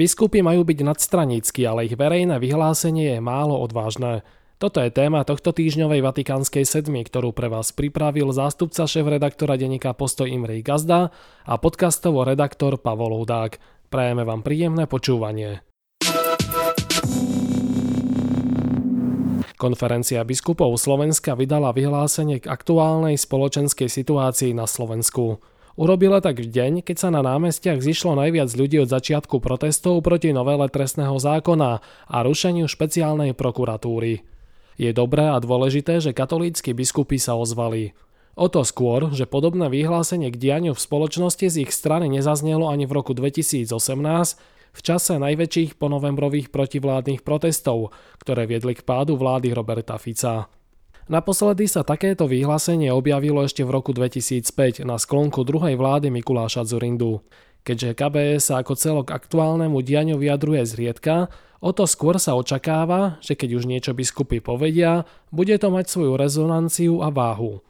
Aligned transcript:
Biskupy 0.00 0.40
majú 0.40 0.64
byť 0.64 0.80
nadstranícky, 0.80 1.60
ale 1.68 1.84
ich 1.84 1.92
verejné 1.92 2.40
vyhlásenie 2.40 3.12
je 3.12 3.20
málo 3.20 3.60
odvážne. 3.60 4.24
Toto 4.56 4.80
je 4.80 4.88
téma 4.88 5.28
tohto 5.28 5.52
týždňovej 5.52 6.00
Vatikánskej 6.00 6.64
sedmi, 6.64 7.04
ktorú 7.04 7.36
pre 7.36 7.52
vás 7.52 7.76
pripravil 7.76 8.32
zástupca 8.32 8.88
šéf-redaktora 8.88 9.60
denníka 9.60 9.92
Postoj 9.92 10.24
Imrej 10.24 10.64
Gazda 10.64 11.12
a 11.44 11.54
podcastovo 11.60 12.24
redaktor 12.24 12.80
Pavol 12.80 13.12
Hudák. 13.12 13.60
Prajeme 13.92 14.24
vám 14.24 14.40
príjemné 14.40 14.88
počúvanie. 14.88 15.60
Konferencia 19.60 20.24
biskupov 20.24 20.80
Slovenska 20.80 21.36
vydala 21.36 21.76
vyhlásenie 21.76 22.40
k 22.40 22.48
aktuálnej 22.48 23.20
spoločenskej 23.20 23.92
situácii 23.92 24.56
na 24.56 24.64
Slovensku. 24.64 25.44
Urobila 25.80 26.20
tak 26.20 26.44
v 26.44 26.52
deň, 26.52 26.84
keď 26.84 26.96
sa 27.00 27.08
na 27.08 27.24
námestiach 27.24 27.80
zišlo 27.80 28.12
najviac 28.12 28.52
ľudí 28.52 28.84
od 28.84 28.92
začiatku 28.92 29.40
protestov 29.40 30.04
proti 30.04 30.28
novele 30.28 30.68
trestného 30.68 31.16
zákona 31.16 31.80
a 32.04 32.16
rušeniu 32.20 32.68
špeciálnej 32.68 33.32
prokuratúry. 33.32 34.20
Je 34.76 34.92
dobré 34.92 35.32
a 35.32 35.40
dôležité, 35.40 36.04
že 36.04 36.12
katolícky 36.12 36.76
biskupy 36.76 37.16
sa 37.16 37.32
ozvali. 37.32 37.96
O 38.36 38.52
to 38.52 38.60
skôr, 38.60 39.08
že 39.16 39.24
podobné 39.24 39.72
vyhlásenie 39.72 40.28
k 40.28 40.36
dianiu 40.36 40.76
v 40.76 40.84
spoločnosti 40.84 41.48
z 41.48 41.64
ich 41.64 41.72
strany 41.72 42.12
nezaznelo 42.12 42.68
ani 42.68 42.84
v 42.84 43.00
roku 43.00 43.16
2018, 43.16 43.72
v 44.76 44.80
čase 44.84 45.16
najväčších 45.16 45.80
ponovembrových 45.80 46.52
protivládnych 46.52 47.24
protestov, 47.24 47.96
ktoré 48.20 48.44
viedli 48.44 48.76
k 48.76 48.84
pádu 48.84 49.16
vlády 49.16 49.56
Roberta 49.56 49.96
Fica. 49.96 50.59
Naposledy 51.10 51.66
sa 51.66 51.82
takéto 51.82 52.30
vyhlásenie 52.30 52.94
objavilo 52.94 53.42
ešte 53.42 53.66
v 53.66 53.74
roku 53.74 53.90
2005 53.90 54.86
na 54.86 54.94
sklonku 54.94 55.42
druhej 55.42 55.74
vlády 55.74 56.06
Mikuláša 56.06 56.62
Zurindu. 56.62 57.26
Keďže 57.66 57.98
KBS 57.98 58.54
sa 58.54 58.62
ako 58.62 58.78
celok 58.78 59.10
aktuálnemu 59.10 59.82
dianiu 59.82 60.22
vyjadruje 60.22 60.62
zriedka, 60.62 61.26
O 61.60 61.76
to 61.76 61.84
skôr 61.84 62.16
sa 62.16 62.32
očakáva, 62.40 63.20
že 63.20 63.36
keď 63.36 63.60
už 63.60 63.68
niečo 63.68 63.92
biskupy 63.92 64.40
povedia, 64.40 65.04
bude 65.28 65.52
to 65.60 65.68
mať 65.68 65.92
svoju 65.92 66.16
rezonanciu 66.16 67.04
a 67.04 67.12
váhu. 67.12 67.60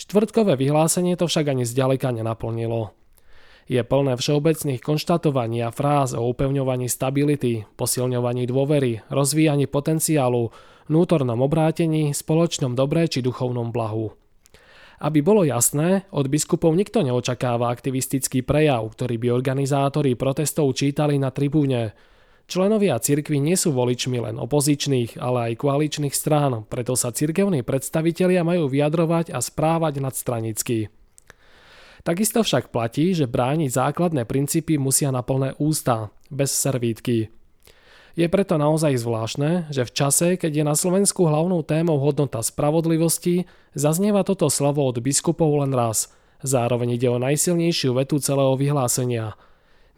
Štvrtkové 0.00 0.56
vyhlásenie 0.56 1.12
to 1.12 1.28
však 1.28 1.52
ani 1.52 1.68
zďaleka 1.68 2.08
nenaplnilo. 2.08 2.96
Je 3.68 3.84
plné 3.84 4.16
všeobecných 4.16 4.80
konštatovaní 4.80 5.60
a 5.60 5.68
fráz 5.68 6.16
o 6.16 6.24
upevňovaní 6.24 6.88
stability, 6.88 7.68
posilňovaní 7.76 8.48
dôvery, 8.48 9.04
rozvíjaní 9.12 9.68
potenciálu, 9.68 10.48
vnútornom 10.88 11.36
obrátení, 11.44 12.16
spoločnom 12.16 12.72
dobre 12.72 13.04
či 13.12 13.20
duchovnom 13.20 13.68
blahu. 13.68 14.16
Aby 15.04 15.20
bolo 15.20 15.44
jasné, 15.44 16.08
od 16.10 16.32
biskupov 16.32 16.72
nikto 16.72 17.04
neočakáva 17.04 17.68
aktivistický 17.68 18.40
prejav, 18.40 18.88
ktorý 18.88 19.20
by 19.20 19.28
organizátori 19.36 20.16
protestov 20.16 20.72
čítali 20.72 21.20
na 21.20 21.28
tribúne, 21.28 21.92
Členovia 22.48 22.96
cirkvy 22.96 23.44
nie 23.44 23.60
sú 23.60 23.76
voličmi 23.76 24.24
len 24.24 24.40
opozičných, 24.40 25.20
ale 25.20 25.52
aj 25.52 25.60
koaličných 25.60 26.16
strán, 26.16 26.64
preto 26.64 26.96
sa 26.96 27.12
cirkevní 27.12 27.60
predstavitelia 27.60 28.40
majú 28.40 28.72
vyjadrovať 28.72 29.36
a 29.36 29.44
správať 29.44 30.00
nadstranicky. 30.00 30.88
Takisto 32.06 32.46
však 32.46 32.70
platí, 32.74 33.14
že 33.14 33.30
brániť 33.30 33.70
základné 33.74 34.26
princípy 34.26 34.78
musia 34.78 35.10
na 35.10 35.24
plné 35.24 35.54
ústa, 35.58 36.14
bez 36.30 36.54
servítky. 36.54 37.30
Je 38.18 38.26
preto 38.26 38.58
naozaj 38.58 38.98
zvláštne, 38.98 39.70
že 39.70 39.86
v 39.86 39.94
čase, 39.94 40.28
keď 40.34 40.52
je 40.62 40.64
na 40.66 40.74
Slovensku 40.74 41.22
hlavnou 41.26 41.62
témou 41.62 42.02
hodnota 42.02 42.42
spravodlivosti, 42.42 43.46
zaznieva 43.78 44.26
toto 44.26 44.50
slovo 44.50 44.82
od 44.86 44.98
biskupov 44.98 45.62
len 45.62 45.70
raz. 45.70 46.10
Zároveň 46.42 46.98
ide 46.98 47.08
o 47.10 47.22
najsilnejšiu 47.22 47.94
vetu 47.94 48.18
celého 48.18 48.54
vyhlásenia– 48.58 49.34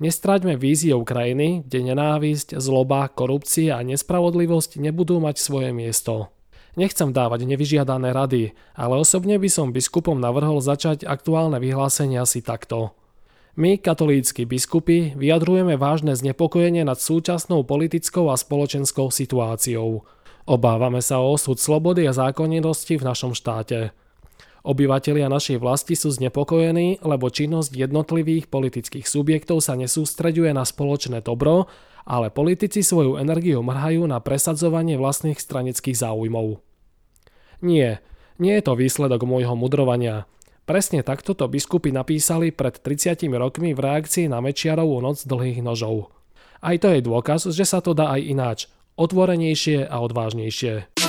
Nestráťme 0.01 0.57
víziou 0.57 1.05
krajiny, 1.05 1.61
kde 1.69 1.93
nenávisť, 1.93 2.57
zloba, 2.57 3.05
korupcia 3.13 3.77
a 3.77 3.85
nespravodlivosť 3.85 4.81
nebudú 4.81 5.21
mať 5.21 5.37
svoje 5.37 5.77
miesto. 5.77 6.33
Nechcem 6.79 7.11
dávať 7.11 7.47
nevyžiadané 7.51 8.15
rady, 8.15 8.55
ale 8.79 8.95
osobne 8.99 9.39
by 9.39 9.49
som 9.51 9.75
biskupom 9.75 10.19
navrhol 10.19 10.63
začať 10.63 11.03
aktuálne 11.03 11.59
vyhlásenia 11.59 12.23
si 12.27 12.43
takto. 12.43 12.95
My, 13.59 13.77
katolícky 13.77 14.47
biskupy, 14.47 15.19
vyjadrujeme 15.19 15.75
vážne 15.75 16.15
znepokojenie 16.15 16.87
nad 16.87 17.03
súčasnou 17.03 17.67
politickou 17.67 18.31
a 18.31 18.39
spoločenskou 18.39 19.11
situáciou. 19.11 20.07
Obávame 20.47 21.03
sa 21.03 21.19
o 21.19 21.35
osud 21.35 21.59
slobody 21.59 22.07
a 22.07 22.15
zákonnosti 22.15 22.95
v 22.95 23.07
našom 23.07 23.35
štáte. 23.35 23.91
Obyvatelia 24.61 25.33
našej 25.33 25.57
vlasti 25.57 25.97
sú 25.97 26.13
znepokojení, 26.13 27.01
lebo 27.01 27.33
činnosť 27.33 27.73
jednotlivých 27.73 28.53
politických 28.53 29.09
subjektov 29.09 29.65
sa 29.65 29.73
nesústreďuje 29.73 30.53
na 30.53 30.69
spoločné 30.69 31.25
dobro, 31.25 31.65
ale 32.05 32.29
politici 32.29 32.85
svoju 32.85 33.17
energiu 33.17 33.65
mrhajú 33.65 34.05
na 34.05 34.21
presadzovanie 34.21 35.01
vlastných 35.01 35.41
stranických 35.41 35.97
záujmov. 35.97 36.61
Nie, 37.65 38.05
nie 38.37 38.55
je 38.61 38.65
to 38.65 38.77
výsledok 38.77 39.25
môjho 39.25 39.57
mudrovania. 39.57 40.29
Presne 40.69 41.01
takto 41.01 41.33
to 41.33 41.49
biskupy 41.49 41.89
napísali 41.91 42.53
pred 42.53 42.77
30 42.77 43.27
rokmi 43.33 43.73
v 43.73 43.81
reakcii 43.81 44.29
na 44.29 44.45
Mečiarovú 44.45 45.01
noc 45.01 45.25
dlhých 45.25 45.65
nožov. 45.65 46.13
Aj 46.61 46.77
to 46.77 46.93
je 46.93 47.01
dôkaz, 47.01 47.49
že 47.49 47.65
sa 47.65 47.81
to 47.81 47.97
dá 47.97 48.13
aj 48.13 48.21
ináč, 48.21 48.59
otvorenejšie 49.01 49.89
a 49.89 49.97
odvážnejšie. 50.05 51.00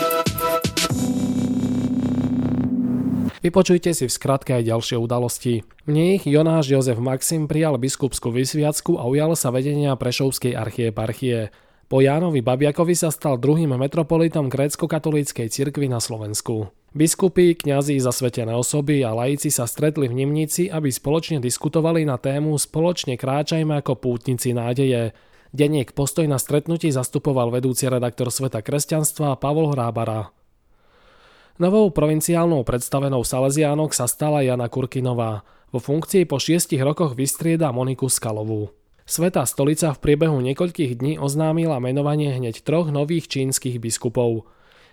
Vypočujte 3.42 3.90
si 3.98 4.06
v 4.06 4.14
skratke 4.14 4.54
aj 4.54 4.70
ďalšie 4.70 5.02
udalosti. 5.02 5.66
V 5.90 5.90
nich 5.90 6.30
Jonáš 6.30 6.70
Jozef 6.70 7.02
Maxim 7.02 7.50
prijal 7.50 7.82
biskupskú 7.82 8.30
vysviacku 8.30 9.02
a 9.02 9.10
ujal 9.10 9.34
sa 9.34 9.50
vedenia 9.50 9.98
Prešovskej 9.98 10.54
archieparchie. 10.54 11.50
Po 11.90 12.06
Jánovi 12.06 12.46
Babiakovi 12.46 12.94
sa 12.94 13.10
stal 13.10 13.42
druhým 13.42 13.74
metropolitom 13.74 14.46
grécko-katolíckej 14.46 15.50
cirkvi 15.50 15.90
na 15.90 15.98
Slovensku. 15.98 16.70
Biskupy, 16.94 17.58
kňazi, 17.58 17.98
zasvetené 17.98 18.54
osoby 18.54 19.02
a 19.02 19.18
laici 19.18 19.50
sa 19.50 19.66
stretli 19.66 20.06
v 20.06 20.22
Nimnici, 20.22 20.70
aby 20.70 20.94
spoločne 20.94 21.42
diskutovali 21.42 22.06
na 22.06 22.22
tému 22.22 22.54
Spoločne 22.62 23.18
kráčajme 23.18 23.82
ako 23.82 23.98
pútnici 23.98 24.54
nádeje. 24.54 25.18
Deniek 25.50 25.92
postoj 25.98 26.30
na 26.30 26.38
stretnutí 26.38 26.94
zastupoval 26.94 27.50
vedúci 27.50 27.90
redaktor 27.90 28.30
Sveta 28.30 28.62
kresťanstva 28.62 29.42
Pavol 29.42 29.74
Hrábara. 29.74 30.30
Novou 31.62 31.94
provinciálnou 31.94 32.66
predstavenou 32.66 33.22
Salesiánok 33.22 33.94
sa 33.94 34.10
stala 34.10 34.42
Jana 34.42 34.66
Kurkinová. 34.66 35.46
Vo 35.70 35.78
funkcii 35.78 36.26
po 36.26 36.42
šiestich 36.42 36.82
rokoch 36.82 37.14
vystrieda 37.14 37.70
Moniku 37.70 38.10
Skalovú. 38.10 38.74
Svetá 39.06 39.46
stolica 39.46 39.94
v 39.94 40.02
priebehu 40.02 40.42
niekoľkých 40.42 40.98
dní 40.98 41.14
oznámila 41.22 41.78
menovanie 41.78 42.34
hneď 42.34 42.66
troch 42.66 42.90
nových 42.90 43.30
čínskych 43.30 43.78
biskupov. 43.78 44.50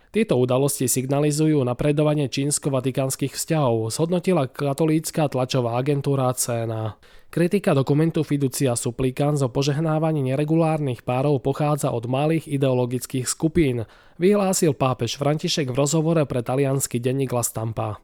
Tieto 0.08 0.41
udalosti 0.41 0.88
signalizujú 0.88 1.60
napredovanie 1.69 2.32
čínsko-vatikánskych 2.32 3.36
vzťahov, 3.36 3.92
zhodnotila 3.92 4.48
katolícka 4.48 5.28
tlačová 5.28 5.76
agentúra 5.76 6.32
CNA. 6.32 6.96
Kritika 7.28 7.76
dokumentu 7.76 8.24
Fiducia 8.24 8.72
Supplicans 8.72 9.44
o 9.44 9.52
požehnávaní 9.52 10.32
neregulárnych 10.32 11.04
párov 11.04 11.44
pochádza 11.44 11.92
od 11.92 12.08
malých 12.08 12.48
ideologických 12.48 13.28
skupín, 13.28 13.84
vyhlásil 14.16 14.72
pápež 14.72 15.20
František 15.20 15.68
v 15.68 15.76
rozhovore 15.76 16.24
pre 16.24 16.41
talianský 16.41 16.97
denník 17.04 17.28
La 17.28 17.44
Stampa. 17.44 18.00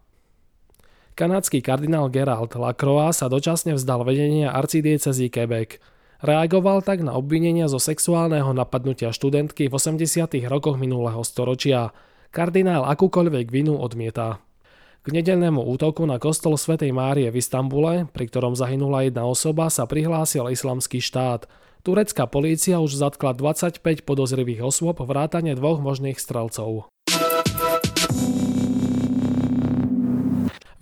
Kanadský 1.16 1.64
kardinál 1.64 2.12
Gerald 2.12 2.53
Lacroix 2.53 3.16
sa 3.16 3.32
dočasne 3.32 3.78
vzdal 3.78 4.04
vedenia 4.04 4.53
arcidiecezy 4.53 5.32
Quebec. 5.32 5.81
Reagoval 6.25 6.81
tak 6.81 7.05
na 7.05 7.12
obvinenia 7.21 7.69
zo 7.69 7.77
sexuálneho 7.77 8.57
napadnutia 8.57 9.12
študentky 9.12 9.69
v 9.69 9.77
80. 9.77 10.25
rokoch 10.49 10.81
minulého 10.81 11.21
storočia. 11.21 11.93
Kardinál 12.33 12.89
akúkoľvek 12.89 13.53
vinu 13.53 13.77
odmieta. 13.77 14.41
K 15.05 15.12
nedelnému 15.12 15.61
útoku 15.61 16.09
na 16.09 16.17
kostol 16.17 16.57
svätej 16.57 16.97
Márie 16.97 17.29
v 17.29 17.45
Istambule, 17.45 18.09
pri 18.09 18.25
ktorom 18.33 18.57
zahynula 18.57 19.05
jedna 19.05 19.29
osoba, 19.29 19.69
sa 19.69 19.85
prihlásil 19.85 20.49
islamský 20.49 21.05
štát. 21.05 21.44
Turecká 21.85 22.25
polícia 22.25 22.81
už 22.81 22.97
zatkla 22.97 23.37
25 23.37 23.85
podozrivých 24.09 24.65
osôb 24.65 25.05
vrátane 25.05 25.53
dvoch 25.53 25.85
možných 25.85 26.17
strelcov. 26.17 26.88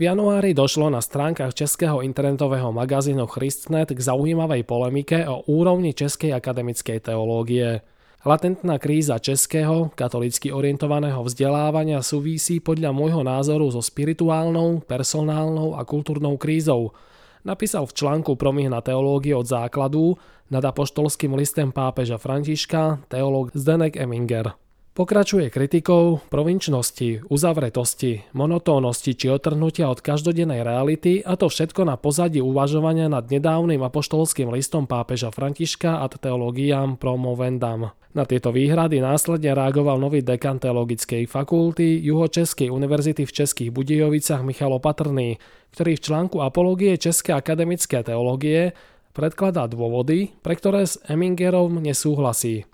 V 0.03 0.11
januári 0.11 0.51
došlo 0.51 0.91
na 0.91 0.99
stránkach 0.99 1.55
českého 1.55 2.03
internetového 2.03 2.75
magazínu 2.75 3.23
Christnet 3.31 3.95
k 3.95 4.03
zaujímavej 4.03 4.67
polemike 4.67 5.23
o 5.31 5.47
úrovni 5.47 5.95
českej 5.95 6.35
akademickej 6.35 7.07
teológie. 7.07 7.87
Latentná 8.27 8.83
kríza 8.83 9.23
českého, 9.23 9.95
katolicky 9.95 10.51
orientovaného 10.51 11.23
vzdelávania 11.23 12.03
súvisí 12.03 12.59
podľa 12.59 12.91
môjho 12.91 13.23
názoru 13.23 13.71
so 13.71 13.79
spirituálnou, 13.79 14.83
personálnou 14.91 15.79
a 15.79 15.87
kultúrnou 15.87 16.35
krízou. 16.35 16.99
Napísal 17.47 17.87
v 17.87 17.95
článku 17.95 18.35
Promih 18.35 18.75
na 18.75 18.83
teológie 18.83 19.39
od 19.39 19.47
základu 19.47 20.19
nad 20.51 20.67
apoštolským 20.67 21.39
listem 21.39 21.71
pápeža 21.71 22.19
Františka 22.19 23.07
teológ 23.07 23.55
Zdenek 23.55 23.95
Eminger. 23.95 24.62
Pokračuje 24.93 25.49
kritikou 25.49 26.21
provinčnosti, 26.29 27.25
uzavretosti, 27.33 28.29
monotónnosti 28.37 29.17
či 29.17 29.33
otrhnutia 29.33 29.89
od 29.89 30.05
každodennej 30.05 30.61
reality 30.61 31.25
a 31.25 31.33
to 31.41 31.49
všetko 31.49 31.89
na 31.89 31.97
pozadí 31.97 32.45
uvažovania 32.45 33.09
nad 33.09 33.25
nedávnym 33.25 33.81
apoštolským 33.81 34.53
listom 34.53 34.85
pápeža 34.85 35.33
Františka 35.33 36.05
ad 36.05 36.21
teologiam 36.21 37.01
promovendam. 37.01 37.97
Na 38.13 38.29
tieto 38.29 38.53
výhrady 38.53 39.01
následne 39.01 39.57
reagoval 39.57 39.97
nový 39.97 40.21
dekan 40.21 40.61
teologickej 40.61 41.25
fakulty 41.25 42.05
Juhočeskej 42.05 42.69
univerzity 42.69 43.25
v 43.25 43.33
Českých 43.33 43.73
Budejovicách 43.73 44.45
Michal 44.45 44.77
Opatrný, 44.77 45.41
ktorý 45.73 45.97
v 45.97 46.05
článku 46.05 46.45
Apológie 46.45 47.01
Českej 47.01 47.41
akademické 47.41 48.05
teológie 48.05 48.77
predkladá 49.17 49.73
dôvody, 49.73 50.37
pre 50.45 50.53
ktoré 50.53 50.85
s 50.85 51.01
Emingerom 51.09 51.81
nesúhlasí. 51.81 52.69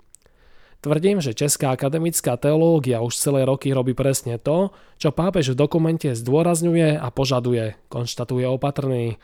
Tvrdím, 0.79 1.19
že 1.19 1.35
Česká 1.35 1.75
akademická 1.75 2.39
teológia 2.39 3.03
už 3.03 3.19
celé 3.19 3.43
roky 3.43 3.75
robí 3.75 3.91
presne 3.91 4.39
to, 4.39 4.71
čo 4.95 5.11
pápež 5.11 5.51
v 5.51 5.59
dokumente 5.59 6.07
zdôrazňuje 6.15 6.95
a 6.95 7.07
požaduje, 7.11 7.75
konštatuje 7.91 8.47
opatrný. 8.47 9.19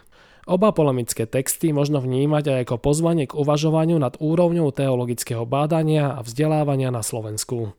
Oba 0.51 0.75
polemické 0.75 1.23
texty 1.23 1.71
možno 1.71 2.03
vnímať 2.03 2.51
aj 2.51 2.59
ako 2.67 2.75
pozvanie 2.83 3.23
k 3.23 3.39
uvažovaniu 3.39 3.95
nad 3.95 4.19
úrovňou 4.19 4.67
teologického 4.75 5.47
bádania 5.47 6.19
a 6.19 6.19
vzdelávania 6.27 6.91
na 6.91 6.99
Slovensku. 6.99 7.71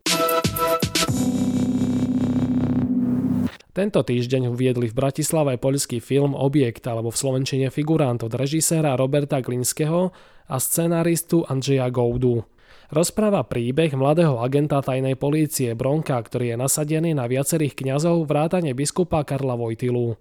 Tento 3.77 4.01
týždeň 4.01 4.57
uviedli 4.57 4.89
v 4.89 4.97
Bratislave 4.97 5.61
poľský 5.61 6.01
film 6.01 6.33
Objekt 6.33 6.89
alebo 6.89 7.13
v 7.13 7.21
slovenčine 7.21 7.69
Figurant 7.69 8.25
od 8.25 8.33
režiséra 8.33 8.97
Roberta 8.97 9.45
Glinského 9.45 10.17
a 10.49 10.57
scenáristu 10.57 11.45
Andrzeja 11.45 11.93
Goudu. 11.93 12.56
Rozpráva 12.87 13.43
príbeh 13.43 13.99
mladého 13.99 14.39
agenta 14.39 14.79
tajnej 14.79 15.19
polície 15.19 15.75
Bronka, 15.75 16.15
ktorý 16.23 16.55
je 16.55 16.57
nasadený 16.57 17.19
na 17.19 17.27
viacerých 17.27 17.75
kňazov 17.75 18.31
vrátane 18.31 18.71
biskupa 18.79 19.27
Karla 19.27 19.59
Vojtilu. 19.59 20.15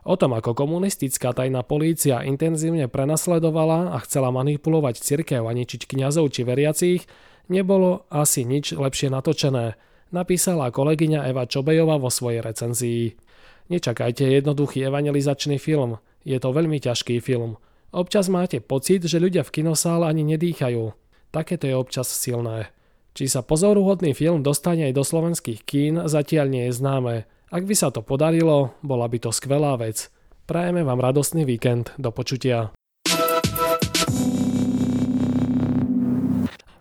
O 0.00 0.14
tom, 0.16 0.32
ako 0.32 0.56
komunistická 0.56 1.36
tajná 1.36 1.60
polícia 1.60 2.24
intenzívne 2.24 2.88
prenasledovala 2.88 3.92
a 3.92 3.98
chcela 4.04 4.32
manipulovať 4.32 5.00
cirkev 5.00 5.44
a 5.44 5.52
ničiť 5.52 5.84
kňazov 5.84 6.32
či 6.32 6.44
veriacich, 6.44 7.04
nebolo 7.52 8.08
asi 8.08 8.48
nič 8.48 8.72
lepšie 8.76 9.12
natočené, 9.12 9.76
napísala 10.08 10.72
kolegyňa 10.72 11.28
Eva 11.28 11.44
Čobejová 11.44 12.00
vo 12.00 12.08
svojej 12.08 12.40
recenzii. 12.40 13.16
Nečakajte 13.68 14.24
jednoduchý 14.24 14.88
evangelizačný 14.88 15.60
film, 15.60 16.00
je 16.24 16.36
to 16.36 16.48
veľmi 16.52 16.80
ťažký 16.80 17.20
film. 17.20 17.56
Občas 17.90 18.28
máte 18.32 18.60
pocit, 18.62 19.04
že 19.04 19.20
ľudia 19.20 19.42
v 19.44 19.62
kinosále 19.62 20.08
ani 20.08 20.22
nedýchajú. 20.36 20.99
Takéto 21.30 21.70
je 21.70 21.78
občas 21.78 22.10
silné. 22.10 22.74
Či 23.14 23.26
sa 23.26 23.42
pozoruhodný 23.42 24.14
film 24.14 24.42
dostane 24.42 24.86
aj 24.90 24.94
do 24.94 25.04
slovenských 25.06 25.60
kín, 25.66 25.94
zatiaľ 26.06 26.46
nie 26.50 26.64
je 26.70 26.78
známe. 26.78 27.14
Ak 27.50 27.66
by 27.66 27.74
sa 27.74 27.90
to 27.90 28.02
podarilo, 28.02 28.78
bola 28.82 29.10
by 29.10 29.18
to 29.18 29.30
skvelá 29.34 29.74
vec. 29.78 30.10
Prajeme 30.46 30.82
vám 30.86 31.02
radostný 31.02 31.46
víkend. 31.46 31.94
Do 31.98 32.10
počutia. 32.14 32.74